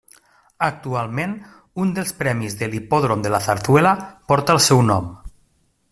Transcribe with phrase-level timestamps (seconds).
[0.67, 1.35] Actualment
[1.83, 3.95] un dels premis de l'Hipòdrom de La Zarzuela
[4.33, 5.17] porta el seu nom.